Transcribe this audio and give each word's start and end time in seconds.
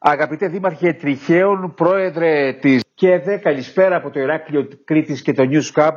Αγαπητέ 0.00 0.48
Δήμαρχε 0.48 0.92
Τριχαίων, 0.92 1.74
πρόεδρε 1.74 2.52
της 2.52 2.82
ΚΕΔΕ, 2.94 3.36
καλησπέρα 3.36 3.96
από 3.96 4.10
το 4.10 4.20
Ηράκλειο 4.20 4.68
Κρήτης 4.84 5.22
και 5.22 5.32
το 5.32 5.42
News 5.50 5.80
Cup. 5.82 5.92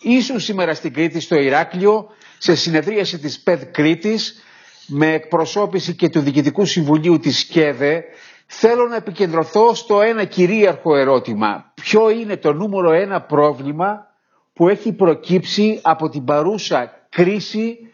Ήσουν 0.00 0.40
σήμερα 0.40 0.74
στην 0.74 0.92
Κρήτη 0.92 1.20
στο 1.20 1.34
Ηράκλειο 1.36 2.06
σε 2.38 2.54
συνεδρίαση 2.54 3.18
της 3.18 3.40
ΠΕΔ 3.40 3.62
Κρήτης 3.70 4.42
με 4.86 5.12
εκπροσώπηση 5.12 5.94
και 5.94 6.08
του 6.08 6.20
Διοικητικού 6.20 6.64
Συμβουλίου 6.64 7.18
της 7.18 7.44
ΚΕΔΕ. 7.44 8.04
Θέλω 8.46 8.86
να 8.86 8.96
επικεντρωθώ 8.96 9.74
στο 9.74 10.00
ένα 10.00 10.24
κυρίαρχο 10.24 10.96
ερώτημα. 10.96 11.72
Ποιο 11.74 12.10
είναι 12.10 12.36
το 12.36 12.52
νούμερο 12.52 12.92
ένα 12.92 13.20
πρόβλημα 13.22 14.06
που 14.52 14.68
έχει 14.68 14.92
προκύψει 14.92 15.78
από 15.82 16.08
την 16.08 16.24
παρούσα 16.24 17.06
κρίση 17.08 17.89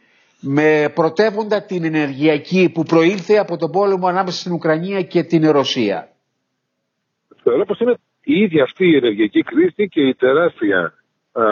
με 0.49 0.93
πρωτεύοντα 0.95 1.63
την 1.63 1.85
ενεργειακή 1.85 2.71
που 2.75 2.83
προήλθε 2.83 3.37
από 3.37 3.57
τον 3.57 3.71
πόλεμο 3.71 4.07
ανάμεσα 4.07 4.39
στην 4.41 4.53
Ουκρανία 4.53 5.03
και 5.03 5.23
την 5.23 5.51
Ρωσία. 5.51 6.09
Θεωρώ 7.43 7.65
πως 7.65 7.81
είναι 7.81 7.95
η 8.25 8.41
ίδια 8.41 8.63
αυτή 8.63 8.87
η 8.87 8.97
ενεργειακή 8.97 9.43
κρίση 9.43 9.89
και 9.89 10.01
η 10.01 10.15
τεράστια, 10.15 10.93
α, 11.33 11.43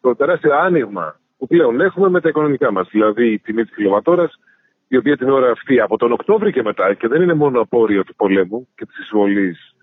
το 0.00 0.16
τεράστιο 0.16 0.54
άνοιγμα 0.54 1.20
που 1.38 1.46
πλέον 1.46 1.80
έχουμε 1.80 2.08
με 2.08 2.20
τα 2.20 2.28
οικονομικά 2.28 2.72
μας. 2.72 2.88
Δηλαδή 2.90 3.32
η 3.32 3.38
τιμή 3.38 3.64
της 3.64 3.74
κιλοβατόρας, 3.74 4.40
η 4.88 4.96
οποία 4.96 5.16
την 5.16 5.30
ώρα 5.30 5.50
αυτή 5.50 5.80
από 5.80 5.96
τον 5.96 6.12
Οκτώβριο 6.12 6.50
και 6.50 6.62
μετά, 6.62 6.94
και 6.94 7.08
δεν 7.08 7.22
είναι 7.22 7.34
μόνο 7.34 7.60
απόρριο 7.60 8.04
του 8.04 8.14
πολέμου 8.14 8.68
και 8.74 8.86
της 8.86 8.98
εισβολής 8.98 9.74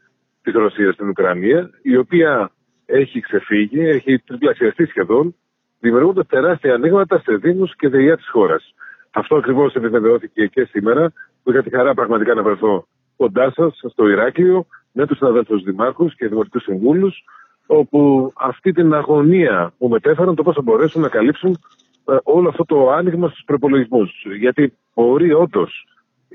της 0.41 0.53
Ρωσίας 0.53 0.93
στην 0.93 1.09
Ουκρανία, 1.09 1.69
η 1.81 1.97
οποία 1.97 2.51
έχει 2.85 3.19
ξεφύγει, 3.19 3.79
έχει 3.79 4.19
τριπλασιαστεί 4.19 4.85
σχεδόν, 4.85 5.35
δημιουργούνται 5.83 6.23
τεράστια 6.23 6.73
ανοίγματα 6.73 7.19
σε 7.19 7.35
Δήμους 7.35 7.75
και 7.75 7.87
ΔΕΙΑ 7.89 8.17
τη 8.17 8.27
χώρα. 8.29 8.61
Αυτό 9.11 9.35
ακριβώς 9.35 9.75
επιβεβαιώθηκε 9.75 10.45
και 10.45 10.63
σήμερα, 10.63 11.13
που 11.43 11.51
είχα 11.51 11.63
τη 11.63 11.69
χαρά 11.69 11.93
πραγματικά 11.93 12.33
να 12.33 12.43
βρεθώ 12.43 12.87
κοντά 13.17 13.51
σας 13.55 13.79
στο 13.91 14.07
Ηράκλειο 14.07 14.65
με 14.91 15.05
τους 15.07 15.17
συναδέλφου 15.17 15.63
Δημάρχους 15.63 16.15
και 16.15 16.27
Δημοτικούς 16.27 16.63
Συμβούλους, 16.63 17.23
όπου 17.65 18.31
αυτή 18.35 18.71
την 18.71 18.93
αγωνία 18.93 19.73
που 19.77 19.87
μετέφεραν 19.87 20.35
το 20.35 20.43
πώς 20.43 20.55
θα 20.55 20.61
μπορέσουν 20.61 21.01
να 21.01 21.09
καλύψουν 21.09 21.57
ε, 22.05 22.15
όλο 22.23 22.49
αυτό 22.49 22.65
το 22.65 22.91
άνοιγμα 22.91 23.27
στους 23.27 23.43
προπολογισμούς. 23.45 24.25
Γιατί 24.39 24.73
μπορεί 24.93 25.33
όντως, 25.33 25.87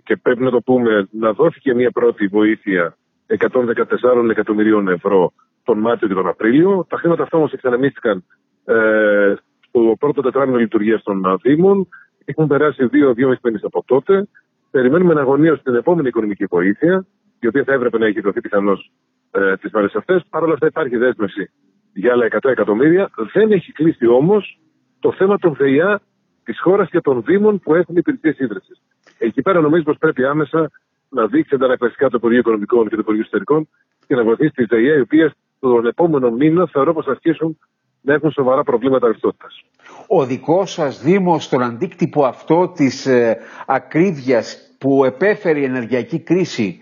και 0.04 0.16
πρέπει 0.16 0.42
να 0.42 0.50
το 0.50 0.60
πούμε, 0.60 1.08
να 1.10 1.32
δόθηκε 1.32 1.74
μια 1.74 1.90
πρώτη 1.90 2.26
βοήθεια 2.26 2.96
114 3.38 4.30
εκατομμυρίων 4.30 4.88
ευρώ 4.88 5.32
τον 5.64 5.78
Μάρτιο 5.78 6.08
και 6.08 6.14
τον 6.14 6.28
Απρίλιο. 6.28 6.86
Τα 6.88 6.96
χρήματα 6.96 7.22
αυτά 7.22 7.36
όμως 7.36 7.52
εξανεμίστηκαν 7.52 8.24
ε, 8.68 9.34
στο 9.68 9.96
πρώτο 9.98 10.22
τετράμινο 10.22 10.58
λειτουργίας 10.58 11.02
των 11.02 11.38
Δήμων. 11.42 11.88
Έχουν 12.24 12.46
περάσει 12.46 12.86
δύο-δύο 12.86 13.36
μήνε 13.42 13.58
από 13.62 13.82
τότε. 13.86 14.28
Περιμένουμε 14.70 15.14
να 15.14 15.20
αγωνία 15.20 15.58
την 15.58 15.74
επόμενη 15.74 16.08
οικονομική 16.08 16.44
βοήθεια, 16.44 17.06
η 17.40 17.46
οποία 17.46 17.64
θα 17.64 17.72
έπρεπε 17.72 17.98
να 17.98 18.06
έχει 18.06 18.20
δοθεί 18.20 18.40
πιθανώς 18.40 18.90
ε, 19.30 19.56
τις 19.56 19.70
μέρες 19.72 19.94
αυτές. 19.94 20.22
Παρ' 20.30 20.42
όλα 20.42 20.52
αυτά 20.52 20.66
υπάρχει 20.66 20.96
δέσμευση 20.96 21.50
για 21.92 22.12
άλλα 22.12 22.26
100 22.30 22.50
εκατομμύρια. 22.50 23.10
Δεν 23.32 23.52
έχει 23.52 23.72
κλείσει 23.72 24.06
όμως 24.06 24.58
το 25.00 25.12
θέμα 25.12 25.38
των 25.38 25.54
ΔΕΙΑ 25.54 26.00
της 26.44 26.60
χώρας 26.60 26.90
και 26.90 27.00
των 27.00 27.22
Δήμων 27.26 27.60
που 27.60 27.74
έχουν 27.74 27.96
υπηρεσίες 27.96 28.38
ίδρυσης. 28.38 28.82
Εκεί 29.18 29.42
πέρα 29.42 29.60
νομίζω 29.60 29.82
πως 29.82 29.96
πρέπει 29.98 30.24
άμεσα 30.24 30.70
να 31.08 31.26
δείξει 31.26 31.54
αντανακλαστικά 31.54 32.08
το 32.08 32.16
Υπουργείο 32.16 32.38
Οικονομικών 32.38 32.88
και 32.88 32.94
το 32.94 33.00
Υπουργείο 33.00 33.22
Ιστορικών 33.22 33.68
και 34.06 34.14
να 34.14 34.24
βοηθήσει 34.24 34.50
τις 34.50 34.66
ΔΕΙΑ, 34.66 34.94
οι 34.94 35.00
οποίες 35.00 35.32
τον 35.60 35.86
επόμενο 35.86 36.30
μήνα 36.30 36.66
θεωρώ 36.66 36.92
πως 36.92 37.04
θα 37.04 37.10
αρχίσουν 37.10 37.58
να 38.00 38.14
έχουν 38.14 38.30
σοβαρά 38.30 38.62
προβλήματα 38.62 39.06
ρευστότητας. 39.06 39.62
Ο 40.06 40.24
δικός 40.24 40.72
σας 40.72 41.02
Δήμος, 41.02 41.44
στον 41.44 41.62
αντίκτυπο 41.62 42.24
αυτό 42.24 42.68
της 42.68 43.06
ε, 43.06 43.38
ακρίβειας 43.66 44.56
που 44.78 45.04
επέφερε 45.04 45.58
η 45.58 45.64
ενεργειακή 45.64 46.18
κρίση 46.18 46.80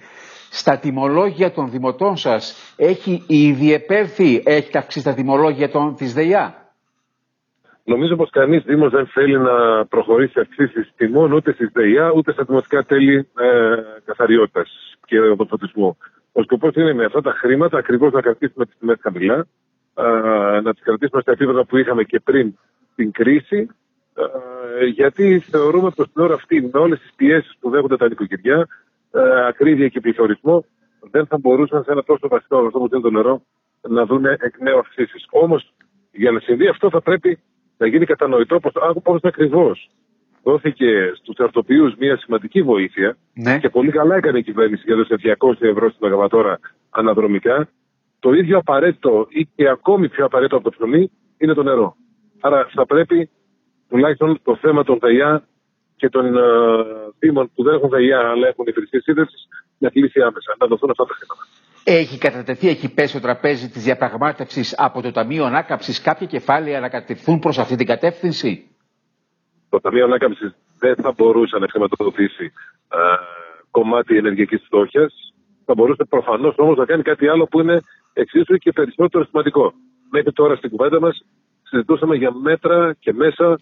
στα 0.50 0.78
τιμολόγια 0.78 1.52
των 1.52 1.70
δημοτών 1.70 2.16
σας 2.16 2.74
έχει 2.76 3.22
ήδη 3.26 3.72
επέλθει, 3.72 4.42
έχει 4.44 4.78
αυξήσει 4.78 5.04
τα 5.04 5.14
τιμολόγια 5.14 5.70
των, 5.70 5.94
της 5.96 6.14
ΔΕΙΑ; 6.14 6.66
Νομίζω 7.84 8.16
πως 8.16 8.30
κανείς 8.30 8.62
Δήμος 8.64 8.90
δεν 8.90 9.06
θέλει 9.06 9.38
να 9.38 9.86
προχωρήσει 9.86 10.40
αυξήσεις 10.40 10.92
τιμών 10.96 11.32
ούτε 11.32 11.52
στη 11.52 11.66
ΔΕΙΑ 11.66 12.12
ούτε 12.16 12.32
στα 12.32 12.44
δημοτικά 12.44 12.84
τέλη 12.84 13.16
ε, 13.16 13.76
καθαριότητας 14.04 14.96
και 15.06 15.20
οδοφορτισμού. 15.20 15.96
Ο 16.32 16.42
σκοπός 16.42 16.74
είναι 16.74 16.94
με 16.94 17.04
αυτά 17.04 17.20
τα 17.20 17.32
χρήματα 17.32 17.78
ακριβώς 17.78 18.12
να 18.12 18.20
κρατήσουμε 18.20 18.64
τις 18.64 18.76
τιμές 18.78 18.98
χαμηλά, 19.00 19.46
να 20.62 20.72
τις 20.72 20.82
κρατήσουμε 20.82 21.20
στα 21.20 21.32
επίπεδα 21.32 21.64
που 21.64 21.76
είχαμε 21.76 22.02
και 22.02 22.20
πριν 22.20 22.58
την 22.94 23.10
κρίση, 23.12 23.68
γιατί 24.92 25.38
θεωρούμε 25.38 25.90
πω 25.90 26.02
την 26.02 26.22
ώρα 26.22 26.34
αυτή 26.34 26.70
με 26.72 26.78
όλες 26.80 27.00
τις 27.00 27.12
πιέσεις 27.16 27.56
που 27.60 27.70
δέχονται 27.70 27.96
τα 27.96 28.08
νοικοκυριά, 28.08 28.66
ακρίβεια 29.48 29.88
και 29.88 30.00
πληθωρισμό, 30.00 30.64
δεν 31.10 31.26
θα 31.26 31.38
μπορούσαν 31.38 31.84
σε 31.84 31.92
ένα 31.92 32.02
τόσο 32.02 32.28
βασικό 32.28 32.56
αγαθό 32.56 32.78
που 32.78 32.88
είναι 32.92 33.02
το 33.02 33.10
νερό 33.10 33.42
να 33.88 34.06
δουν 34.06 34.24
εκ 34.24 34.60
νέου 34.60 34.78
αυξήσεις. 34.78 35.26
Όμως 35.30 35.72
για 36.12 36.30
να 36.30 36.40
συμβεί 36.40 36.68
αυτό 36.68 36.90
θα 36.90 37.00
πρέπει 37.00 37.38
να 37.76 37.86
γίνει 37.86 38.04
κατανοητό 38.04 38.60
πώς 39.02 39.20
ακριβώς 39.22 39.90
δόθηκε 40.42 41.12
στους 41.14 41.38
αρτοποιού 41.38 41.92
μια 41.98 42.16
σημαντική 42.16 42.62
βοήθεια 42.62 43.16
ναι. 43.34 43.58
και 43.58 43.68
πολύ 43.68 43.90
καλά 43.90 44.16
έκανε 44.16 44.38
η 44.38 44.42
κυβέρνηση 44.42 44.82
για 44.86 44.94
έδωσε 44.94 45.36
200 45.38 45.62
ευρώ 45.62 45.88
στην 45.88 46.00
μεγαβατόρα 46.00 46.58
αναδρομικά. 46.90 47.68
Το 48.26 48.32
ίδιο 48.32 48.58
απαραίτητο 48.58 49.26
ή 49.28 49.48
και 49.54 49.68
ακόμη 49.68 50.08
πιο 50.08 50.24
απαραίτητο 50.24 50.56
από 50.56 50.64
το 50.64 50.76
ψωμί 50.76 51.10
είναι 51.38 51.54
το 51.54 51.62
νερό. 51.62 51.96
Άρα 52.40 52.68
θα 52.74 52.86
πρέπει 52.86 53.30
τουλάχιστον 53.88 54.40
το 54.42 54.56
θέμα 54.56 54.84
των 54.84 54.98
ΔΕΙΑ 54.98 55.42
και 55.96 56.08
των 56.08 56.34
uh, 56.34 57.12
δήμων 57.18 57.50
που 57.54 57.62
δεν 57.62 57.74
έχουν 57.74 57.88
ΔΕΙΑ 57.88 58.18
αλλά 58.18 58.48
έχουν 58.48 58.64
υπηρεσίε 58.68 59.00
σύνδεσης 59.00 59.48
να 59.78 59.88
κλείσει 59.90 60.20
άμεσα, 60.20 60.54
να 60.58 60.66
δοθούν 60.66 60.90
αυτά 60.90 61.04
τα 61.04 61.14
χρήματα. 61.14 61.42
Έχει 61.84 62.18
κατατεθεί, 62.18 62.68
έχει 62.68 62.94
πέσει 62.94 63.08
στο 63.08 63.20
τραπέζι 63.20 63.68
της 63.68 63.82
διαπραγμάτευσης 63.82 64.74
από 64.78 65.02
το 65.02 65.12
Ταμείο 65.12 65.44
Ανάκαμψης 65.44 66.00
κάποια 66.00 66.26
κεφάλαια 66.26 66.80
να 66.80 66.88
κατευθυνθούν 66.88 67.38
προς 67.38 67.58
αυτή 67.58 67.76
την 67.76 67.86
κατεύθυνση; 67.86 68.70
Το 69.68 69.80
Ταμείο 69.80 70.04
Ανάκαμψης 70.04 70.54
δεν 70.78 70.94
θα 70.94 71.12
μπορούσε 71.16 71.58
να 71.58 71.68
χρηματοδοτήσει 71.68 72.44
ε, 72.88 72.96
κομμάτι 73.70 74.16
ενεργειακής 74.16 74.62
φτώχειας. 74.64 75.14
Θα 75.64 75.74
μπορούσε 75.74 76.04
προφανώς 76.04 76.54
όμως 76.58 76.76
να 76.76 76.84
κάνει 76.84 77.02
κάτι 77.02 77.28
άλλο 77.28 77.46
που 77.46 77.60
είναι 77.60 77.80
εξίσου 78.20 78.56
και 78.56 78.72
περισσότερο 78.72 79.24
σημαντικό. 79.24 79.72
Μέχρι 80.10 80.32
τώρα 80.32 80.56
στην 80.56 80.70
κουβέντα 80.70 81.00
μας 81.00 81.24
συζητούσαμε 81.62 82.16
για 82.16 82.32
μέτρα 82.32 82.96
και 82.98 83.12
μέσα 83.12 83.58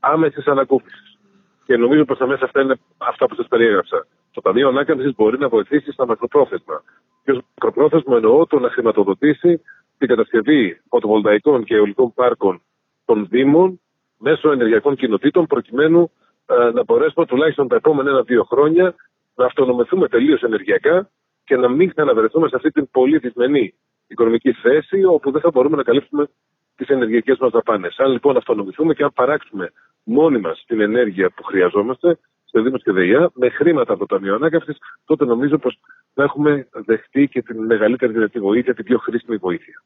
άμεσης 0.00 0.46
ανακούφισης. 0.46 1.18
Και 1.64 1.76
νομίζω 1.76 2.04
πως 2.04 2.18
τα 2.18 2.26
μέσα 2.26 2.44
αυτά 2.44 2.60
είναι 2.60 2.76
αυτά 2.98 3.26
που 3.26 3.34
σας 3.34 3.46
περιέγραψα. 3.48 4.06
Το 4.32 4.40
Ταμείο 4.40 4.68
Ανάκαμψης 4.68 5.14
μπορεί 5.14 5.38
να 5.38 5.48
βοηθήσει 5.48 5.92
στα 5.92 6.06
μακροπρόθεσμα. 6.06 6.82
Και 7.24 7.30
ως 7.30 7.38
μακροπρόθεσμο 7.54 8.14
εννοώ 8.16 8.46
το 8.46 8.58
να 8.58 8.70
χρηματοδοτήσει 8.70 9.60
την 9.98 10.08
κατασκευή 10.08 10.80
φωτοβολταϊκών 10.88 11.64
και 11.64 11.74
αιωλικών 11.74 12.14
πάρκων 12.14 12.62
των 13.04 13.26
Δήμων 13.30 13.80
μέσω 14.18 14.50
ενεργειακών 14.50 14.96
κοινοτήτων 14.96 15.46
προκειμένου 15.46 16.10
ε, 16.46 16.70
να 16.70 16.84
μπορέσουμε 16.84 17.26
τουλάχιστον 17.26 17.68
τα 17.68 17.76
επόμενα 17.76 18.10
ένα-δύο 18.10 18.44
χρόνια 18.44 18.94
να 19.34 19.44
αυτονομηθούμε 19.44 20.08
τελείως 20.08 20.42
ενεργειακά 20.42 21.10
και 21.44 21.56
να 21.56 21.68
μην 21.68 21.90
ξαναβρεθούμε 21.90 22.48
σε 22.48 22.56
αυτή 22.56 22.70
την 22.70 22.90
πολύ 22.90 23.18
δυσμενή 23.18 23.74
οικονομική 24.06 24.52
θέση 24.52 25.04
όπου 25.04 25.30
δεν 25.30 25.40
θα 25.40 25.50
μπορούμε 25.50 25.76
να 25.76 25.82
καλύψουμε 25.82 26.28
τις 26.76 26.88
ενεργειακές 26.88 27.38
μας 27.38 27.50
δαπάνες. 27.50 27.98
Αν 27.98 28.10
λοιπόν 28.10 28.36
αυτονομηθούμε 28.36 28.94
και 28.94 29.02
αν 29.02 29.12
παράξουμε 29.14 29.72
μόνοι 30.04 30.38
μας 30.38 30.64
την 30.66 30.80
ενέργεια 30.80 31.30
που 31.30 31.42
χρειαζόμαστε 31.42 32.18
σε 32.44 32.60
Δήμος 32.60 32.82
και 32.82 32.92
ΔΕΙΑ 32.92 33.30
με 33.34 33.48
χρήματα 33.48 33.92
από 33.92 34.06
το 34.06 34.14
Ταμείο 34.14 34.34
Ανάκαμψη, 34.34 34.72
τότε 35.04 35.24
νομίζω 35.24 35.58
πως 35.58 35.78
θα 36.14 36.22
έχουμε 36.22 36.68
δεχτεί 36.72 37.28
και 37.28 37.42
την 37.42 37.64
μεγαλύτερη 37.64 38.12
δυνατή 38.12 38.38
βοήθεια, 38.40 38.74
την 38.74 38.84
πιο 38.84 38.98
χρήσιμη 38.98 39.36
βοήθεια. 39.36 39.82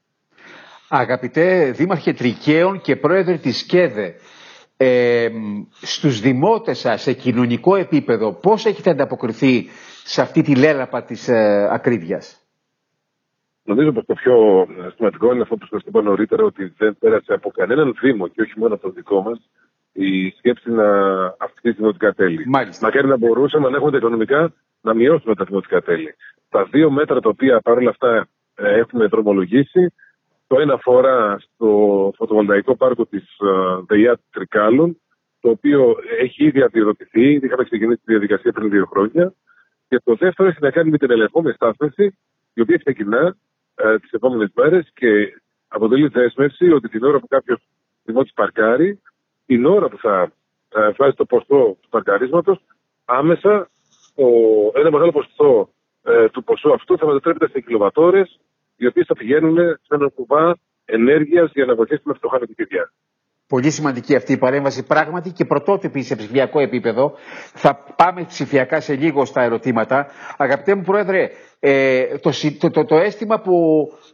Αγαπητέ 0.88 1.70
Δήμαρχε 1.70 2.12
Τρικαίων 2.12 2.80
και 2.80 2.96
Πρόεδρε 2.96 3.36
της 3.36 3.66
ΚΕΔΕ, 3.66 4.14
ε, 4.76 5.28
στους 5.80 6.20
δημότες 6.20 6.78
σας 6.78 7.02
σε 7.02 7.12
κοινωνικό 7.12 7.76
επίπεδο 7.76 8.32
πώς 8.32 8.64
έχετε 8.66 8.90
ανταποκριθεί 8.90 9.68
σε 10.04 10.20
αυτή 10.20 10.42
τη 10.42 10.56
λέλαπα 10.56 11.02
της 11.04 11.28
ε, 11.28 11.68
ακρίβειας; 11.72 12.39
Νομίζω 13.70 13.92
πως 13.92 14.04
το 14.06 14.14
πιο 14.14 14.66
σημαντικό 14.96 15.32
είναι 15.32 15.42
αυτό 15.42 15.56
που 15.56 15.66
σας 15.66 15.82
είπα 15.86 16.02
νωρίτερα 16.02 16.44
ότι 16.44 16.74
δεν 16.78 16.96
πέρασε 16.98 17.32
από 17.32 17.50
κανέναν 17.50 17.96
Δήμο 18.00 18.28
και 18.28 18.42
όχι 18.42 18.52
μόνο 18.56 18.74
από 18.74 18.82
το 18.82 18.90
δικό 18.90 19.22
μας 19.22 19.50
η 19.92 20.30
σκέψη 20.30 20.70
να 20.70 20.88
αυξήσει 21.38 21.74
τη 21.74 21.80
δημοτικά 21.80 22.12
τέλη. 22.12 22.48
Μάλιστα. 22.48 22.86
Μακάρι 22.86 23.06
να 23.06 23.16
μπορούσαμε 23.16 23.68
να 23.68 23.76
έχουμε 23.76 23.90
τα 23.90 23.96
οικονομικά 23.96 24.52
να 24.80 24.94
μειώσουμε 24.94 25.34
τα 25.34 25.44
δημοτικά 25.44 25.80
τέλη. 25.82 26.14
Τα 26.48 26.64
δύο 26.64 26.90
μέτρα 26.90 27.20
τα 27.20 27.28
οποία 27.28 27.60
παρόλα 27.60 27.90
αυτά 27.90 28.28
ε, 28.54 28.78
έχουμε 28.78 29.06
δρομολογήσει 29.06 29.92
το 30.46 30.60
ένα 30.60 30.74
αφορά 30.74 31.38
στο 31.38 31.68
φωτοβολταϊκό 32.16 32.76
πάρκο 32.76 33.06
της 33.06 33.22
ε, 33.22 33.84
ΔΕΙΑ 33.86 34.18
Τρικάλων, 34.30 35.00
το 35.40 35.50
οποίο 35.50 35.96
έχει 36.20 36.44
ήδη 36.44 36.62
αντιδοτηθεί, 36.62 37.32
ήδη 37.32 37.46
είχαμε 37.46 37.64
ξεκινήσει 37.64 38.00
τη 38.04 38.12
διαδικασία 38.12 38.52
πριν 38.52 38.70
δύο 38.70 38.86
χρόνια. 38.86 39.34
Και 39.88 40.00
το 40.04 40.14
δεύτερο 40.14 40.48
έχει 40.48 40.58
να 40.60 40.70
κάνει 40.70 40.90
με 40.90 40.98
την 40.98 41.10
ελεγχόμενη 41.10 41.54
στάθμευση, 41.54 42.18
η 42.54 42.60
οποία 42.60 42.76
ξεκινά 42.76 43.36
ε, 43.84 43.98
τις 43.98 44.10
επόμενες 44.10 44.50
μέρες 44.54 44.90
και 44.94 45.40
αποτελεί 45.68 46.08
δέσμευση 46.08 46.70
ότι 46.70 46.88
την 46.88 47.04
ώρα 47.04 47.20
που 47.20 47.26
κάποιος 47.26 47.60
δημότη 48.04 48.30
παρκάρει, 48.34 49.00
την 49.46 49.66
ώρα 49.66 49.88
που 49.88 49.98
θα 49.98 50.32
ε, 50.68 50.90
βγάζει 50.90 51.14
το 51.16 51.24
ποστό 51.24 51.76
του 51.80 51.88
παρκαρίσματος, 51.88 52.60
άμεσα 53.04 53.70
ένα 54.74 54.90
μεγάλο 54.90 55.12
ποσοστό 55.12 55.70
ποσό 56.44 56.68
αυτό 56.68 56.96
θα 56.96 57.06
μετατρέπεται 57.06 57.48
σε 57.48 57.60
κιλοβατόρες, 57.60 58.40
οι 58.76 58.86
οποίες 58.86 59.06
θα 59.06 59.14
πηγαίνουν 59.14 59.56
σε 59.56 59.94
ένα 59.94 60.08
κουβά 60.08 60.56
ενέργειας 60.84 61.50
για 61.54 61.64
να 61.64 61.74
βοηθήσουμε 61.74 62.14
φτωχά 62.14 62.38
νοικοκυριά. 62.38 62.92
Πολύ 63.50 63.70
σημαντική 63.70 64.14
αυτή 64.16 64.32
η 64.32 64.38
παρέμβαση 64.38 64.86
πράγματι 64.86 65.30
και 65.32 65.44
πρωτότυπη 65.44 66.02
σε 66.02 66.16
ψηφιακό 66.16 66.60
επίπεδο. 66.60 67.12
Θα 67.54 67.84
πάμε 67.96 68.24
ψηφιακά 68.24 68.80
σε 68.80 68.94
λίγο 68.94 69.24
στα 69.24 69.42
ερωτήματα. 69.42 70.06
Αγαπητέ 70.36 70.74
μου 70.74 70.82
Πρόεδρε, 70.82 71.30
ε, 71.60 72.18
το, 72.18 72.30
το, 72.58 72.70
το, 72.70 72.84
το 72.84 72.96
αίσθημα 72.96 73.40
που, 73.40 73.52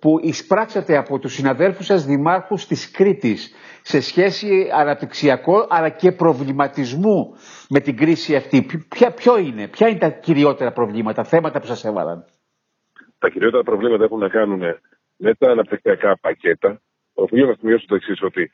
που 0.00 0.18
εισπράξατε 0.22 0.96
από 0.96 1.18
τους 1.18 1.32
συναδέλφους 1.34 1.86
σας 1.86 2.04
δημάρχους 2.06 2.66
της 2.66 2.90
Κρήτης 2.90 3.54
σε 3.82 4.00
σχέση 4.00 4.70
αναπτυξιακό 4.74 5.66
αλλά 5.68 5.88
και 5.88 6.12
προβληματισμού 6.12 7.34
με 7.68 7.80
την 7.80 7.96
κρίση 7.96 8.36
αυτή. 8.36 8.66
Ποια, 8.88 9.10
ποιο 9.12 9.38
είναι, 9.38 9.68
ποια 9.68 9.88
είναι 9.88 9.98
τα 9.98 10.08
κυριότερα 10.10 10.72
προβλήματα, 10.72 11.24
θέματα 11.24 11.60
που 11.60 11.66
σας 11.66 11.84
έβαλαν; 11.84 12.24
Τα 13.18 13.28
κυριότερα 13.28 13.62
προβλήματα 13.62 14.04
έχουν 14.04 14.18
να 14.18 14.28
κάνουν 14.28 14.60
με 15.16 15.34
τα 15.34 15.50
αναπτυξιακά 15.50 16.18
πακέτα. 16.20 16.80
Οφείλω 17.14 17.46
να 17.46 17.54
σημειώσω 17.54 17.84
το 17.86 17.94
εξής, 17.94 18.22
ότι 18.22 18.50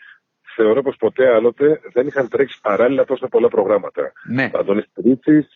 θεωρώ 0.54 0.82
πως 0.82 0.96
ποτέ 0.96 1.34
άλλοτε 1.34 1.80
δεν 1.92 2.06
είχαν 2.06 2.28
τρέξει 2.28 2.58
παράλληλα 2.62 3.04
τόσα 3.04 3.28
πολλά 3.28 3.48
προγράμματα. 3.48 4.12
Ναι. 4.28 4.50
Αντώνης 4.54 4.84
Τρίτσι, 4.94 5.46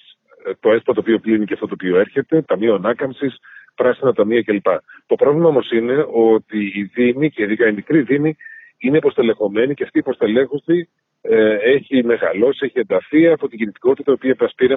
το 0.60 0.72
ΕΣΠΑ 0.72 0.92
το 0.92 1.00
οποίο 1.00 1.18
κλείνει 1.18 1.44
και 1.44 1.54
αυτό 1.54 1.66
το 1.66 1.74
οποίο 1.74 1.98
έρχεται, 1.98 2.42
Ταμείο 2.42 2.74
Ανάκαμψης, 2.74 3.36
Πράσινα 3.74 4.12
Ταμεία 4.12 4.42
κλπ. 4.42 4.66
Το 5.06 5.14
πρόβλημα 5.14 5.48
όμως 5.48 5.70
είναι 5.70 6.06
ότι 6.12 6.72
οι 6.74 6.82
Δήμοι 6.94 7.30
και 7.30 7.42
ειδικά 7.42 7.66
οι 7.66 7.72
μικροί 7.72 8.00
Δήμοι 8.00 8.36
είναι 8.78 8.96
υποστελεχωμένοι 8.96 9.74
και 9.74 9.82
αυτή 9.82 9.98
η 9.98 10.02
υποστελέχωση 10.04 10.88
ε, 11.20 11.54
έχει 11.54 12.04
μεγαλώσει, 12.04 12.64
έχει 12.64 12.78
ενταθεί 12.78 13.28
από 13.28 13.48
την 13.48 13.58
κινητικότητα, 13.58 14.10
η 14.10 14.14
οποία 14.14 14.30
επασπήρε 14.30 14.76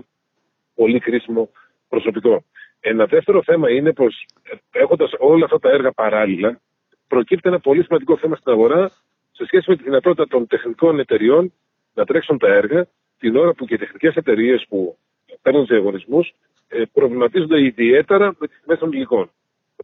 πολύ 0.76 1.00
κρίσιμο 1.00 1.50
προσωπικό. 1.90 2.44
Ένα 2.80 3.06
δεύτερο 3.06 3.44
θέμα 3.44 3.70
είναι 3.72 3.94
πως 3.94 4.26
έχοντας 4.72 5.12
όλα 5.18 5.46
αυτά 5.46 5.60
τα 5.60 5.70
έργα 5.70 5.92
παράλληλα, 5.92 6.60
προκύπτει 7.08 7.50
ένα 7.50 7.60
πολύ 7.60 7.84
σημαντικό 7.84 8.18
θέμα 8.18 8.36
στην 8.36 8.52
αγορά 8.52 8.92
σε 9.40 9.46
σχέση 9.46 9.70
με 9.70 9.76
τη 9.76 9.84
δυνατότητα 9.84 10.28
των 10.28 10.48
τεχνικών 10.48 11.00
εταιριών 11.00 11.54
να 11.94 12.06
τρέξουν 12.06 12.38
τα 12.38 12.48
έργα 12.48 12.88
την 13.20 13.36
ώρα 13.36 13.54
που 13.54 13.66
και 13.66 13.74
οι 13.74 13.78
τεχνικές 13.78 14.16
εταιρείες 14.16 14.66
που 14.70 14.98
παίρνουν 15.42 15.66
του 15.66 15.74
διαγωνισμούς 15.74 16.34
ε, 16.68 16.84
προβληματίζονται 16.94 17.62
ιδιαίτερα 17.62 18.36
με 18.40 18.48
τις 18.48 18.60
τιμές 18.62 18.80
των 18.80 18.92
υλικών. 18.92 19.32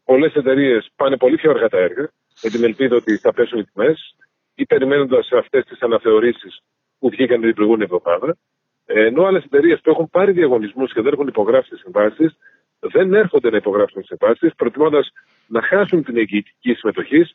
Πολλές 0.06 0.34
εταιρείες 0.34 0.90
πάνε 0.96 1.18
πολύ 1.18 1.36
πιο 1.36 1.50
αργά 1.52 1.70
τα 1.70 1.78
έργα, 1.78 2.10
με 2.44 2.50
την 2.50 2.64
ελπίδα 2.64 2.96
ότι 2.96 3.18
θα 3.18 3.34
πέσουν 3.34 3.60
οι 3.60 3.64
τιμές 3.64 4.16
ή 4.56 4.66
περιμένοντας 4.66 5.32
αυτές 5.32 5.66
τις 5.66 5.82
αναθεωρήσεις 5.82 6.62
που 7.00 7.10
βγήκαν 7.10 7.42
την 7.42 7.54
προηγούμενη 7.54 7.84
εβδομάδα. 7.84 8.38
Ενώ 8.86 9.24
άλλες 9.24 9.44
εταιρείες 9.44 9.80
που 9.82 9.90
έχουν 9.90 10.10
πάρει 10.10 10.32
διαγωνισμούς 10.32 10.94
και 10.94 11.02
δεν 11.02 11.14
έχουν 11.14 11.28
υπογράψει 11.28 11.70
τις 11.70 11.80
συμβάσεις, 11.80 12.38
δεν 12.80 13.14
έρχονται 13.14 13.50
να 13.50 13.58
υπογράψουν 13.58 14.02
τις 14.02 14.08
συμβάσεις, 14.08 14.56
προτιμώντας 14.56 15.12
να 15.48 15.62
χάσουν 15.62 16.04
την 16.04 16.18
εγγυητική 16.18 16.74
συμμετοχή, 16.74 17.26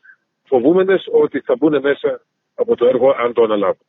φοβούμενες 0.51 1.01
ότι 1.23 1.39
θα 1.39 1.53
μπουν 1.57 1.81
μέσα 1.81 2.21
από 2.55 2.75
το 2.75 2.85
έργο 2.85 3.07
αν 3.23 3.33
το 3.33 3.41
αναλάβουν. 3.43 3.85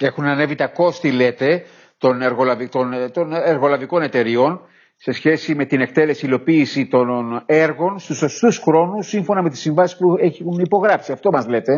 Έχουν 0.00 0.24
ανέβει 0.24 0.54
τα 0.54 0.68
κόστη, 0.68 1.12
λέτε, 1.12 1.64
των, 1.98 2.22
εργολαβικών, 2.22 2.86
των 3.12 3.32
εργολαβικών 3.32 4.02
εταιριών 4.02 4.60
σε 4.96 5.12
σχέση 5.12 5.54
με 5.54 5.64
την 5.64 5.80
εκτέλεση 5.80 6.26
υλοποίηση 6.26 6.88
των 6.88 7.42
έργων 7.46 7.98
στους 7.98 8.16
σωστούς 8.16 8.58
χρόνους 8.58 9.06
σύμφωνα 9.06 9.42
με 9.42 9.48
τις 9.50 9.60
συμβάσεις 9.60 9.98
που 9.98 10.16
έχουν 10.18 10.58
υπογράψει. 10.58 11.12
Αυτό 11.12 11.30
μας 11.30 11.46
λέτε. 11.48 11.72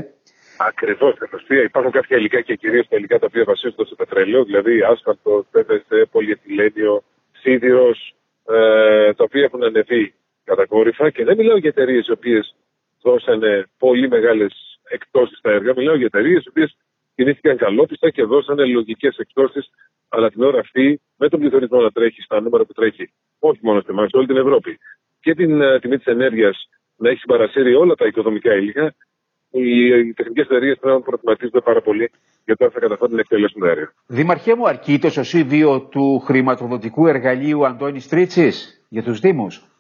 Ακριβώς. 0.58 1.14
Στην 1.44 1.58
υπάρχουν 1.64 1.92
κάποια 1.92 2.16
υλικά 2.16 2.40
και 2.40 2.54
κυρίως 2.54 2.88
τα 2.88 2.96
υλικά 2.96 3.18
τα 3.18 3.26
οποία 3.30 3.44
βασίζονται 3.44 3.84
στο 3.84 3.94
πετρέλαιο, 3.94 4.44
δηλαδή 4.44 4.82
άσφαλτο, 4.82 5.46
PVC, 5.52 5.90
πολυεθυλένιο, 6.10 7.02
σίδηρος, 7.32 8.14
ε, 8.46 9.12
τα 9.14 9.24
οποία 9.24 9.42
έχουν 9.42 9.62
ανεβεί 9.64 10.14
κατακόρυφα. 10.44 11.10
Και 11.10 11.24
δεν 11.24 11.36
μιλάω 11.36 11.56
για 11.56 11.68
εταιρείες 11.68 12.06
οι 12.06 12.12
οποίες 12.12 12.54
δώσανε 13.04 13.66
πολύ 13.78 14.08
μεγάλες 14.08 14.52
εκτόσει 14.88 15.34
στα 15.34 15.50
έργα. 15.50 15.72
Μιλάω 15.76 15.96
για 15.96 16.06
εταιρείες 16.06 16.44
οι 16.44 16.48
οποίες 16.48 16.76
κινήθηκαν 17.14 17.56
καλόπιστα 17.56 18.10
και 18.10 18.22
δώσανε 18.24 18.64
λογικές 18.64 19.16
εκτόσει, 19.16 19.60
αλλά 20.08 20.30
την 20.30 20.42
ώρα 20.42 20.58
αυτή 20.58 21.00
με 21.16 21.28
τον 21.28 21.40
πληθωρισμό 21.40 21.80
να 21.80 21.90
τρέχει 21.90 22.20
στα 22.22 22.40
νούμερα 22.40 22.64
που 22.64 22.72
τρέχει, 22.72 23.12
όχι 23.38 23.60
μόνο 23.62 23.80
σε 23.80 23.90
εμάς, 23.90 24.10
σε 24.10 24.16
όλη 24.16 24.26
την 24.26 24.36
Ευρώπη, 24.36 24.78
και 25.20 25.34
την 25.34 25.60
uh, 25.62 25.80
τιμή 25.80 25.96
της 25.96 26.06
ενέργειας 26.06 26.68
να 26.96 27.08
έχει 27.10 27.18
συμπαρασύρει 27.18 27.74
όλα 27.74 27.94
τα 27.94 28.06
οικοδομικά 28.06 28.54
υλικά, 28.54 28.94
οι, 29.50 29.86
οι 29.86 30.12
τεχνικές 30.12 30.44
εταιρείες 30.44 30.78
πρέπει 30.80 30.96
να 30.96 31.02
προβληματίζονται 31.02 31.60
πάρα 31.60 31.80
πολύ 31.80 32.10
για 32.44 32.56
το 32.56 32.64
αν 32.64 32.70
θα 32.70 32.80
καταφέρουν 32.80 33.14
να 33.14 33.20
εκτελέσουν 33.20 33.60
τα 33.60 33.68
έργα. 33.68 33.92
Δήμαρχέ 34.06 34.54
μου, 34.54 34.68
αρκεί 34.68 34.98
το 34.98 35.10
σωσίδιο 35.10 35.80
του 35.80 36.18
χρηματοδοτικού 36.18 37.06
εργαλείου 37.06 37.66
Αντώνης 37.66 38.08
Τρίτσης 38.08 38.84
για 38.88 39.02
τους 39.02 39.20
Δήμους; 39.20 39.73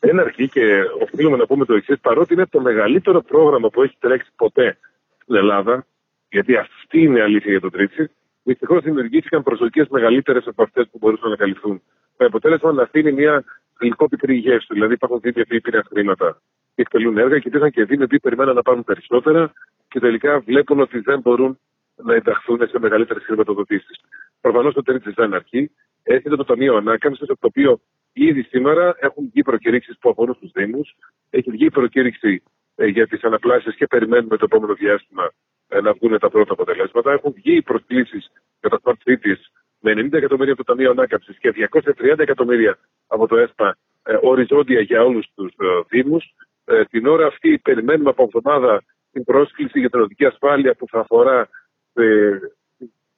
Δεν 0.00 0.20
αρκεί 0.20 0.48
και 0.48 0.82
οφείλουμε 1.00 1.36
να 1.36 1.46
πούμε 1.46 1.64
το 1.64 1.74
εξής, 1.74 2.00
παρότι 2.00 2.34
είναι 2.34 2.46
το 2.46 2.60
μεγαλύτερο 2.60 3.22
πρόγραμμα 3.22 3.68
που 3.68 3.82
έχει 3.82 3.96
τρέξει 3.98 4.30
ποτέ 4.36 4.78
στην 5.22 5.34
Ελλάδα, 5.34 5.86
γιατί 6.28 6.56
αυτή 6.56 7.02
είναι 7.02 7.18
η 7.18 7.22
αλήθεια 7.22 7.50
για 7.50 7.60
το 7.60 7.70
Τρίτσι, 7.70 8.10
δυστυχώς 8.42 8.82
δημιουργήθηκαν 8.82 9.42
προσδοκίες 9.42 9.88
μεγαλύτερες 9.88 10.46
από 10.46 10.62
αυτές 10.62 10.88
που 10.90 10.98
μπορούσαν 11.00 11.30
να 11.30 11.36
καλυφθούν. 11.36 11.82
Με 12.16 12.26
αποτέλεσμα 12.26 12.72
να 12.72 12.82
αφήνει 12.82 13.12
μια 13.12 13.44
γλυκόπικρη 13.80 14.34
γεύση. 14.34 14.66
Δηλαδή 14.70 14.92
υπάρχουν 14.92 15.20
δίκτυα 15.20 15.44
που 15.48 15.60
πήραν 15.62 15.84
χρήματα 15.88 16.40
και 16.74 16.82
εκτελούν 16.82 17.18
έργα 17.18 17.38
και 17.38 17.48
υπήρχαν 17.48 17.70
και 17.70 17.84
δίκτυα 17.84 18.06
που 18.06 18.18
περιμέναν 18.22 18.54
να 18.54 18.62
πάρουν 18.62 18.84
περισσότερα 18.84 19.52
και 19.88 20.00
τελικά 20.00 20.40
βλέπουν 20.40 20.80
ότι 20.80 20.98
δεν 20.98 21.20
μπορούν 21.20 21.58
να 21.96 22.14
ενταχθούν 22.14 22.68
σε 22.68 22.78
μεγαλύτερες 22.78 23.24
χρηματοδοτήσεις. 23.24 24.00
Προφανώς 24.40 24.74
το 24.74 24.82
Τρίτσι 24.82 25.10
δεν 25.10 25.34
αρκεί. 25.34 25.70
Έρχεται 26.02 26.36
το 26.36 26.44
Ταμείο 26.44 26.76
Ανάκαμψης, 26.76 27.26
το 27.26 27.36
οποίο 27.40 27.80
ήδη 28.12 28.42
σήμερα 28.42 28.96
έχουν 29.00 29.28
βγει 29.32 29.42
προκηρύξεις 29.42 29.98
που 29.98 30.10
αφορούν 30.10 30.34
στους 30.34 30.50
Δήμους. 30.50 30.94
Έχει 31.30 31.50
βγει 31.50 31.70
προκήρυξη 31.70 32.42
ε, 32.76 32.86
για 32.86 33.06
τις 33.06 33.22
αναπλάσεις 33.22 33.74
και 33.74 33.86
περιμένουμε 33.86 34.36
το 34.36 34.44
επόμενο 34.44 34.74
διάστημα 34.74 35.30
ε, 35.68 35.80
να 35.80 35.92
βγουν 35.92 36.18
τα 36.18 36.30
πρώτα 36.30 36.52
αποτελέσματα. 36.52 37.12
Έχουν 37.12 37.32
βγει 37.32 37.56
οι 37.56 37.62
προσκλήσεις 37.62 38.30
για 38.60 38.70
τα 38.70 38.80
smart 38.84 39.10
cities 39.10 39.40
με 39.80 39.92
90 39.92 40.12
εκατομμύρια 40.12 40.52
από 40.52 40.64
το 40.64 40.72
Ταμείο 40.72 40.90
Ανάκαμψης 40.90 41.38
και 41.38 41.68
230 41.72 42.18
εκατομμύρια 42.18 42.78
από 43.06 43.26
το 43.26 43.36
ΕΣΠΑ 43.36 43.76
ε, 44.02 44.18
οριζόντια 44.22 44.80
για 44.80 45.04
όλους 45.04 45.26
τους 45.34 45.52
ε, 45.58 45.66
Δήμους. 45.88 46.34
Ε, 46.64 46.84
την 46.84 47.06
ώρα 47.06 47.26
αυτή 47.26 47.58
περιμένουμε 47.58 48.10
από 48.10 48.22
εβδομάδα 48.22 48.84
την 49.12 49.24
πρόσκληση 49.24 49.78
για 49.80 49.90
την 49.90 50.00
οδική 50.00 50.24
ασφάλεια 50.24 50.74
που 50.74 50.86
θα 50.88 51.00
αφορά 51.00 51.48
σε 51.92 52.02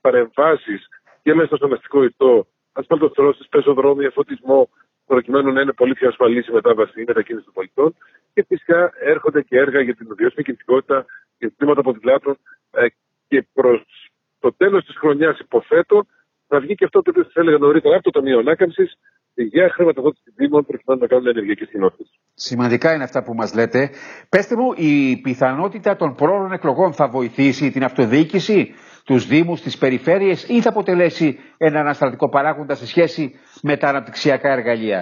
παρεμβάσεις 0.00 0.88
και 1.22 1.34
μέσα 1.34 1.56
στο 1.56 1.69
μεστικό 1.69 2.04
ιστό, 2.04 2.46
ασφαλτοστρώσει, 2.80 3.42
πεζοδρόμια, 3.50 4.10
φωτισμό, 4.10 4.68
προκειμένου 5.06 5.52
να 5.52 5.60
είναι 5.60 5.72
πολύ 5.72 5.94
πιο 5.94 6.08
ασφαλής 6.08 6.46
η 6.46 6.52
μετάβαση 6.52 7.00
ή 7.00 7.04
μετακίνηση 7.06 7.44
των 7.44 7.54
πολιτών. 7.54 7.94
Και 8.34 8.44
φυσικά 8.49 8.92
έρχονται 9.12 9.42
και 9.42 9.56
έργα 9.64 9.80
για 9.80 9.94
την 9.94 10.06
βιώσιμη 10.18 10.42
κινητικότητα, 10.44 11.04
για 11.38 11.49
ζητήματα 11.49 11.82
ποδηλάτων 11.82 12.38
ε, 12.70 12.87
και 13.28 13.46
προς 13.52 13.80
το 14.40 14.52
τέλος 14.52 14.84
της 14.84 14.96
χρονιάς, 14.96 15.38
υποθέτω, 15.38 16.06
θα 16.49 16.60
βγει 16.60 16.75
και 16.75 16.84
αυτό 16.84 17.02
το 17.02 17.10
οποίο 17.10 17.25
σας 17.25 17.34
έλεγα 17.34 17.58
νωρίτερα 17.58 17.94
από 17.94 18.04
το 18.04 18.10
Ταμείο 18.10 18.38
Ανάκαμψης 18.38 18.99
για 19.34 19.70
χρηματοδότηση 19.70 20.30
Δήμων 20.37 20.64
προκειμένου 20.66 21.00
να 21.00 21.06
κάνουν 21.06 21.26
ενεργειακές 21.26 21.68
κοινότητες. 21.68 22.10
Σημαντικά 22.34 22.94
είναι 22.94 23.04
αυτά 23.04 23.22
που 23.22 23.34
μας 23.34 23.54
λέτε. 23.54 23.90
Πετε 24.28 24.56
μου, 24.56 24.72
η 24.76 25.20
πιθανότητα 25.20 25.96
των 25.96 26.14
πρόορων 26.14 26.52
εκλογών 26.52 26.92
θα 26.92 27.08
βοηθήσει 27.08 27.70
την 27.70 27.84
αυτοδιοίκηση, 27.84 28.75
τους 29.11 29.26
Δήμους, 29.26 29.61
τις 29.61 29.79
περιφέρειες 29.79 30.49
ή 30.49 30.61
θα 30.61 30.69
αποτελέσει 30.69 31.38
ένα 31.57 31.81
ανασταλτικό 31.81 32.29
παράγοντα 32.29 32.75
σε 32.75 32.87
σχέση 32.87 33.35
με 33.62 33.76
τα 33.76 33.88
αναπτυξιακά 33.88 34.52
εργαλεία; 34.52 35.00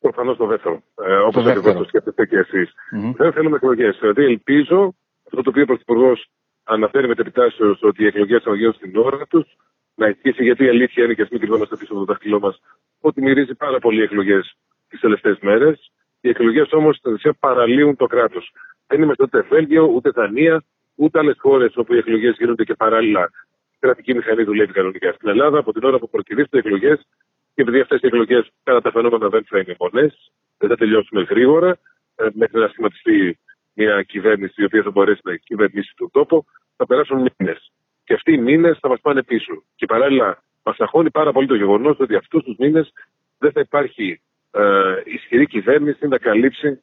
Προφανώς 0.00 0.36
το 0.36 0.46
δεύτερο. 0.46 0.82
Ε, 0.94 1.14
Όπως 1.14 1.46
ακριβώς 1.46 1.74
το 1.74 1.84
σκέφτεστε 1.84 2.26
και 2.26 2.36
εσείς. 2.36 2.68
Mm-hmm. 2.70 3.14
Δεν 3.16 3.32
θέλουμε 3.32 3.56
εκλογές. 3.56 3.98
Δηλαδή, 4.00 4.24
ελπίζω 4.24 4.94
αυτό 5.26 5.42
το 5.42 5.50
οποίο 5.50 5.62
ο 5.62 5.66
Πρωθυπουργός 5.66 6.30
αναφέρει 6.64 7.06
με 7.06 7.14
επιτάσσεω 7.18 7.76
ότι 7.80 8.02
οι 8.02 8.06
εκλογές 8.06 8.42
θα 8.42 8.54
γίνουν 8.54 8.72
στην 8.72 8.96
ώρα 8.96 9.26
τους 9.26 9.46
να 9.94 10.06
ισχύσει, 10.08 10.42
γιατί 10.42 10.64
η 10.64 10.68
αλήθεια 10.68 11.04
είναι 11.04 11.14
και 11.14 11.22
ας 11.22 11.28
μην 11.28 11.40
κρυβόμαστε 11.40 11.76
πίσω 11.76 11.92
από 11.92 12.04
το 12.04 12.12
δάχτυλό 12.12 12.40
μας 12.40 12.60
ότι 13.00 13.22
μυρίζει 13.22 13.54
πάρα 13.54 13.78
πολύ 13.78 14.02
εκλογές 14.02 14.56
τις 14.88 15.00
τελευταίες 15.00 15.38
μέρες. 15.40 15.92
Οι 16.20 16.28
εκλογές 16.28 16.72
όμως 16.72 16.96
στην 16.96 17.12
ουσία 17.12 17.34
παραλύουν 17.40 17.96
το 17.96 18.06
κράτος. 18.06 18.52
Δεν 18.86 19.02
είμαστε 19.02 19.22
ούτε 19.22 19.40
Βέλγιο, 19.40 19.84
ούτε 19.84 20.10
Δανία, 20.10 20.64
ούτε 21.02 21.18
άλλε 21.18 21.32
χώρες 21.38 21.76
όπου 21.76 21.94
οι 21.94 21.98
εκλογές 21.98 22.36
γίνονται 22.38 22.64
και 22.64 22.74
παράλληλα 22.74 23.30
η 23.74 23.76
κρατική 23.78 24.14
μηχανή 24.14 24.42
δουλεύει 24.42 24.72
κανονικά. 24.72 25.12
Στην 25.12 25.28
Ελλάδα, 25.28 25.58
από 25.58 25.72
την 25.72 25.84
ώρα 25.84 25.98
που 25.98 26.10
προκυρήσουν 26.10 26.50
οι 26.52 26.58
εκλογές, 26.58 27.06
και 27.54 27.62
επειδή 27.62 27.80
αυτές 27.80 28.00
οι 28.00 28.06
εκλογές 28.06 28.50
κατά 28.62 28.80
τα 28.80 28.90
φαινόμενα 28.90 29.28
δεν 29.28 29.44
θα 29.48 29.58
είναι 29.58 29.76
μονές, 29.78 30.32
δεν 30.58 30.68
θα 30.68 30.76
τελειώσουμε 30.76 31.22
γρήγορα, 31.22 31.78
ε, 32.16 32.26
μέχρι 32.32 32.60
να 32.60 32.68
σχηματιστεί 32.68 33.38
μια 33.74 34.02
κυβέρνηση 34.02 34.62
η 34.62 34.64
οποία 34.64 34.82
θα 34.82 34.90
μπορέσει 34.90 35.20
να 35.24 35.36
κυβερνήσει 35.36 35.92
τον 35.96 36.10
τόπο, 36.10 36.44
θα 36.76 36.86
περάσουν 36.86 37.28
μήνες. 37.38 37.72
Και 38.04 38.14
αυτοί 38.14 38.32
οι 38.32 38.38
μήνες 38.38 38.78
θα 38.80 38.88
μας 38.88 39.00
πάνε 39.00 39.22
πίσω. 39.22 39.62
Και 39.74 39.86
παράλληλα, 39.86 40.42
μας 40.62 40.76
αγχώνει 40.78 41.10
πάρα 41.10 41.32
πολύ 41.32 41.46
το 41.46 41.54
γεγονός 41.54 41.96
ότι 42.00 42.14
αυτούς 42.14 42.42
τους 42.44 42.56
μήνες 42.58 42.92
δεν 43.38 43.52
θα 43.52 43.60
υπάρχει 43.60 44.20
ε, 44.50 44.94
ισχυρή 45.04 45.46
κυβέρνηση 45.46 46.06
να 46.08 46.18
καλύψει 46.18 46.82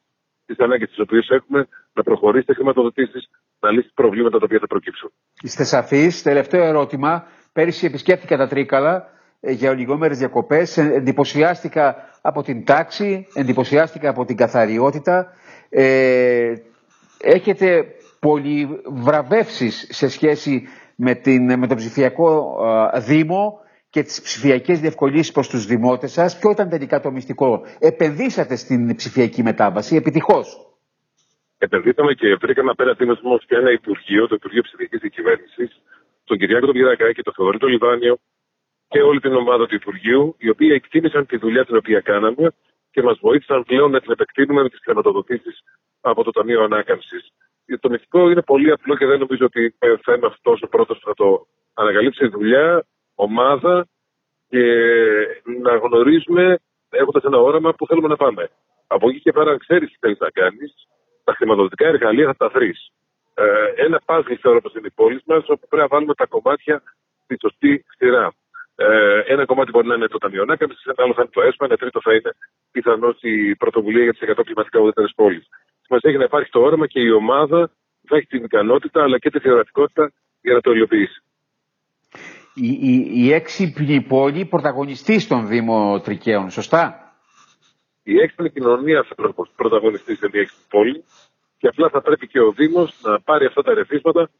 τις 0.54 0.64
ανάγκες 0.64 0.88
τις 0.88 0.98
οποίες 0.98 1.28
έχουμε, 1.28 1.68
να 1.92 2.02
προχωρήσει 2.02 2.46
τι 2.46 2.54
χρηματοδοτήσεις, 2.54 3.30
να 3.60 3.70
λύσει 3.70 3.90
προβλήματα 3.94 4.38
τα 4.38 4.44
οποία 4.44 4.58
θα 4.58 4.66
προκύψουν. 4.66 5.10
Είστε 5.42 5.64
σαφείς. 5.64 6.22
Τελευταίο 6.22 6.62
ερώτημα. 6.64 7.26
Πέρυσι 7.52 7.86
επισκέφτηκα 7.86 8.36
τα 8.36 8.46
Τρίκαλα 8.48 9.06
ε, 9.40 9.52
για 9.52 9.70
ολιγόμερες 9.70 10.18
διακοπές. 10.18 10.76
Ε, 10.78 10.92
εντυπωσιάστηκα 10.94 11.96
από 12.22 12.42
την 12.42 12.64
τάξη, 12.64 13.26
εντυπωσιάστηκα 13.34 14.08
από 14.10 14.24
την 14.24 14.36
καθαριότητα. 14.36 15.32
Ε, 15.68 16.52
έχετε 17.20 17.86
πολυβραβεύσεις 18.20 19.86
σε 19.90 20.08
σχέση 20.08 20.68
με, 20.96 21.14
την, 21.14 21.58
με 21.58 21.66
τον 21.66 21.76
ψηφιακό 21.76 22.56
Δήμο 23.06 23.60
και 23.90 24.02
τις 24.02 24.22
ψηφιακές 24.22 24.80
διευκολύνσεις 24.80 25.32
προς 25.32 25.48
τους 25.48 25.66
δημότες 25.66 26.12
σας. 26.12 26.38
Ποιο 26.38 26.50
ήταν 26.50 26.68
τελικά 26.68 27.00
το 27.00 27.10
μυστικό. 27.10 27.62
Επενδύσατε 27.78 28.56
στην 28.56 28.96
ψηφιακή 28.96 29.42
μετάβαση, 29.42 29.96
επιτυχώς. 29.96 30.46
Επενδύσαμε 31.58 32.12
και 32.14 32.34
βρήκαμε 32.34 32.70
απέναντί 32.70 33.04
μα 33.04 33.16
και 33.46 33.56
ένα 33.56 33.70
Υπουργείο, 33.70 34.26
το 34.28 34.34
Υπουργείο 34.34 34.62
Ψηφιακής 34.62 35.00
Διακυβέρνησης, 35.00 35.80
τον 36.24 36.38
Κυριάκο 36.38 36.66
τον 36.66 36.74
και 37.14 37.22
τον 37.22 37.32
Θεοδωρή 37.34 37.58
τον 37.58 37.68
Λιβάνιο 37.68 38.18
και 38.88 39.00
όλη 39.00 39.20
την 39.20 39.34
ομάδα 39.34 39.66
του 39.66 39.74
Υπουργείου, 39.74 40.34
οι 40.38 40.48
οποίοι 40.48 40.70
εκτίμησαν 40.72 41.26
τη 41.26 41.36
δουλειά 41.36 41.64
την 41.64 41.76
οποία 41.76 42.00
κάναμε 42.00 42.52
και 42.90 43.02
μας 43.02 43.18
βοήθησαν 43.20 43.64
πλέον 43.64 43.90
να 43.90 44.00
την 44.00 44.10
επεκτείνουμε 44.12 44.62
με 44.62 44.68
τις 44.68 44.80
χρηματοδοτήσεις 44.82 45.62
από 46.00 46.24
το 46.24 46.30
Ταμείο 46.30 46.62
Ανάκαμψης. 46.62 47.32
Το 47.80 47.90
μυστικό 47.90 48.30
είναι 48.30 48.42
πολύ 48.42 48.70
απλό 48.70 48.96
και 48.96 49.06
δεν 49.06 49.18
νομίζω 49.18 49.44
ότι 49.44 49.74
θα 50.04 50.14
είμαι 50.14 50.26
αυτός 50.26 50.62
ο 50.62 50.68
πρώτος 50.68 50.98
που 50.98 51.06
θα 51.06 51.14
το 51.14 51.46
ανακαλύψει. 51.74 52.26
Δουλειά, 52.26 52.86
ομάδα 53.26 53.86
και 54.48 54.64
να 55.62 55.76
γνωρίζουμε, 55.76 56.58
έχοντας 56.90 57.22
ένα 57.24 57.38
όραμα 57.38 57.74
που 57.74 57.86
θέλουμε 57.86 58.08
να 58.08 58.16
πάμε. 58.16 58.50
Από 58.86 59.08
εκεί 59.08 59.20
και 59.20 59.32
πέρα, 59.32 59.56
ξέρεις 59.56 59.90
τι 59.90 59.96
θέλεις 60.00 60.18
να 60.18 60.30
κάνεις, 60.30 60.72
τα 61.24 61.32
χρηματοδοτικά 61.34 61.86
εργαλεία 61.86 62.26
θα 62.26 62.36
τα 62.36 62.48
βρεις. 62.48 62.90
Ε, 63.34 63.84
ένα 63.84 64.00
πάζλ 64.04 64.32
θεωρώ 64.40 64.60
πως 64.60 64.74
είναι 64.74 64.86
η 64.86 64.94
πόλη 64.94 65.22
μας, 65.26 65.42
όπου 65.48 65.66
πρέπει 65.68 65.82
να 65.82 65.88
βάλουμε 65.88 66.14
τα 66.14 66.26
κομμάτια 66.26 66.82
στη 67.24 67.36
σωστή 67.40 67.84
σειρά. 67.96 68.32
Ε, 68.74 69.22
ένα 69.26 69.44
κομμάτι 69.44 69.70
μπορεί 69.70 69.86
να 69.86 69.94
είναι 69.94 70.08
το 70.08 70.18
Ταμείο 70.18 70.42
Ανάκαμψης, 70.42 70.84
ένα 70.84 70.94
άλλο 70.96 71.14
θα 71.14 71.22
είναι 71.22 71.30
το 71.32 71.42
ΕΣΠΑ, 71.42 71.64
ένα 71.64 71.76
τρίτο 71.76 72.00
θα 72.00 72.12
είναι 72.14 72.30
πιθανώς 72.72 73.18
η 73.20 73.56
πρωτοβουλία 73.56 74.02
για 74.02 74.12
τις 74.12 74.22
100 74.28 74.44
κλιματικά 74.44 74.80
ουδέτερε 74.80 75.06
πόλεις. 75.14 75.48
Σημασία 75.80 76.10
έχει 76.10 76.18
να 76.18 76.24
υπάρχει 76.24 76.50
το 76.50 76.60
όραμα 76.60 76.86
και 76.86 77.00
η 77.00 77.10
ομάδα 77.10 77.70
θα 78.08 78.16
έχει 78.16 78.26
την 78.26 78.44
ικανότητα 78.44 79.02
αλλά 79.02 79.18
και 79.18 79.30
τη 79.30 79.38
θεωρητικότητα 79.38 80.12
για 80.40 80.54
να 80.54 80.60
το 80.60 80.70
υλοποιήσει. 80.72 81.22
Η, 82.54 82.68
η, 82.80 83.10
η 83.14 83.32
έξυπνη 83.32 84.00
πόλη 84.00 84.44
πρωταγωνιστή 84.44 85.18
στον 85.18 85.48
Δήμο 85.48 86.00
Τρικαίων, 86.00 86.50
σωστά; 86.50 87.12
Η 88.02 88.18
έξυπνη 88.20 88.50
κοινωνία 88.50 89.06
θα 89.08 89.14
πρωταγωνιστεί 89.56 90.16
σε 90.16 90.28
μια 90.32 90.40
έξυπνη 90.40 90.64
πόλη 90.68 91.04
και 91.58 91.66
απλά 91.66 91.88
θα 91.88 92.00
πρέπει 92.00 92.26
και 92.28 92.40
ο 92.40 92.52
Δήμος 92.52 93.00
να 93.02 93.20
πάρει 93.20 93.46
αυτά 93.46 93.62
τα 93.62 93.74
ρεθίσματα 93.74 94.30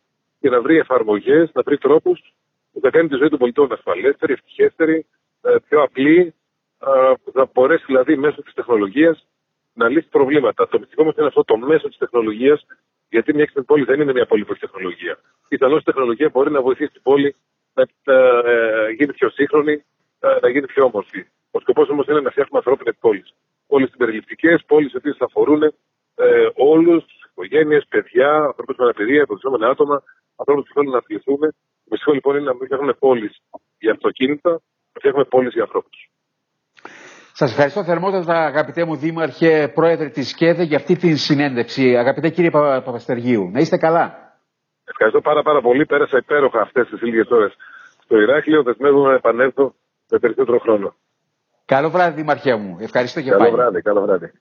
και 0.41 0.51
να 0.51 0.61
βρει 0.61 0.77
εφαρμογές, 0.77 1.51
να 1.53 1.63
βρει 1.63 1.79
τρόπους 1.79 2.35
που 2.73 2.81
θα 2.81 2.91
κάνει 2.91 3.09
τη 3.09 3.17
ζωή 3.17 3.29
των 3.29 3.39
πολιτών 3.39 3.73
ασφαλέστερη, 3.73 4.33
ευτυχέστερη, 4.33 5.07
ε, 5.43 5.57
πιο 5.69 5.83
απλή, 5.83 6.35
θα 7.33 7.51
μπορέσει 7.53 7.85
δηλαδή 7.87 8.17
μέσω 8.17 8.43
της 8.43 8.55
τεχνολογίας 8.55 9.27
να 9.73 9.89
λύσει 9.89 10.09
προβλήματα. 10.09 10.69
Το 10.69 10.79
μυστικό 10.79 11.05
μας 11.05 11.15
είναι 11.17 11.27
αυτό 11.27 11.45
το 11.45 11.57
μέσο 11.57 11.89
της 11.89 11.97
τεχνολογίας, 11.97 12.67
γιατί 13.09 13.33
μια 13.33 13.43
έξυπνη 13.43 13.65
πόλη 13.65 13.85
δεν 13.85 14.01
είναι 14.01 14.13
μια 14.13 14.27
πόλη 14.27 14.45
που 14.45 14.53
έχει 14.53 14.61
τεχνολογία. 14.61 15.19
Πιθανώς 15.49 15.81
η 15.81 15.85
τεχνολογία 15.85 16.29
μπορεί 16.29 16.51
να 16.51 16.63
βοηθήσει 16.63 16.93
την 16.93 17.03
πόλη 17.03 17.37
να, 17.75 17.83
ε, 18.15 18.91
γίνει 18.91 19.13
πιο 19.13 19.31
σύγχρονη, 19.31 19.85
να 20.43 20.49
γίνει 20.49 20.67
πιο 20.67 20.85
όμορφη. 20.85 21.27
Ο 21.51 21.61
σκοπός 21.61 21.89
όμως 21.89 22.07
είναι 22.07 22.21
να 22.21 22.31
φτιάχνουμε 22.31 22.59
ανθρώπινες 22.59 22.97
πόλεις. 23.01 23.35
Πόλεις 23.67 23.91
συμπεριληπτικές, 23.91 24.65
πόλεις 24.67 24.93
οι 24.93 24.97
οποίες 24.97 25.17
θα 25.17 25.25
αφορούν 25.25 25.63
ε, 25.63 26.49
όλους, 26.55 27.05
οικογένειες, 27.31 27.85
παιδιά, 27.89 28.31
ανθρώπους 28.35 28.77
με 28.77 28.85
αναπηρία, 28.85 29.23
υποψηφιόμενα 29.23 29.69
άτομα, 29.69 30.03
ανθρώπους 30.37 30.65
που 30.67 30.75
θέλουν 30.75 30.91
να 30.91 30.99
αθληθούν. 30.99 31.41
Το 31.41 31.89
μυστικό 31.91 32.13
λοιπόν 32.13 32.37
είναι 32.37 32.45
να 32.45 32.55
μην 32.55 32.65
φτιάχνουμε 32.65 32.93
πόλεις 32.93 33.33
για 33.79 33.93
αυτοκίνητα, 33.93 34.51
να 34.93 34.99
φτιάχνουμε 35.01 35.25
πόλεις 35.25 35.53
για 35.53 35.63
ανθρώπους. 35.63 36.11
Σας 37.33 37.51
ευχαριστώ 37.51 37.85
θερμότατα, 37.85 38.45
αγαπητέ 38.45 38.85
μου 38.85 38.97
Δήμαρχε, 38.97 39.73
πρόεδρε 39.75 40.09
της 40.09 40.29
ΣΚΕΔΕ, 40.29 40.63
για 40.63 40.77
αυτή 40.77 40.97
την 40.97 41.17
συνέντευξη. 41.17 41.97
Αγαπητέ 41.97 42.29
κύριε 42.31 42.51
Παπαστεργίου, 42.51 43.51
να 43.53 43.61
είστε 43.61 43.77
καλά. 43.77 44.30
Ευχαριστώ 44.91 45.21
πάρα, 45.21 45.43
πάρα 45.43 45.61
πολύ. 45.61 45.87
Πέρασα 45.87 46.17
υπέροχα 46.17 46.61
αυτές 46.61 46.89
τις 46.89 47.03
λίγες 47.03 47.29
ώρες 47.31 47.53
στο 48.05 48.21
Ηράκλειο. 48.21 48.63
Δεσμεύομαι 48.63 49.09
να 49.09 49.15
επανέλθω 49.15 49.75
με 50.11 50.19
περισσότερο 50.19 50.59
χρόνο. 50.59 50.95
Καλό 51.65 51.91
βράδυ, 51.91 52.15
Δήμαρχέ 52.15 52.55
μου. 52.55 52.77
Ευχαριστώ 52.81 53.21
και 53.21 53.31
καλό 53.31 53.43
πάλι. 53.43 53.55
Βράδυ, 53.55 53.83
καλό 53.83 54.01
βράδυ. 54.01 54.33